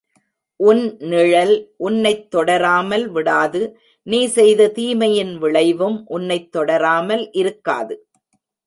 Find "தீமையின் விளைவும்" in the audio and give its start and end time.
4.69-5.99